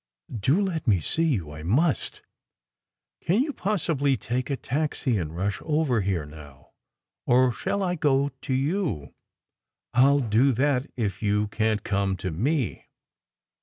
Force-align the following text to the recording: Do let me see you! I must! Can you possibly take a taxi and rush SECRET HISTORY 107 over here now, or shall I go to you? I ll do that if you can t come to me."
Do 0.35 0.59
let 0.59 0.87
me 0.87 0.99
see 0.99 1.25
you! 1.27 1.51
I 1.51 1.61
must! 1.61 2.23
Can 3.23 3.43
you 3.43 3.53
possibly 3.53 4.17
take 4.17 4.49
a 4.49 4.57
taxi 4.57 5.15
and 5.19 5.37
rush 5.37 5.59
SECRET 5.59 5.67
HISTORY 5.69 5.77
107 5.77 5.93
over 5.93 6.01
here 6.01 6.25
now, 6.43 6.71
or 7.27 7.51
shall 7.51 7.83
I 7.83 7.93
go 7.93 8.29
to 8.29 8.53
you? 8.55 9.13
I 9.93 10.07
ll 10.09 10.19
do 10.21 10.53
that 10.53 10.89
if 10.97 11.21
you 11.21 11.49
can 11.49 11.77
t 11.77 11.81
come 11.83 12.17
to 12.17 12.31
me." 12.31 12.87